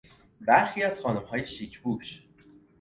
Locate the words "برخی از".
0.41-0.99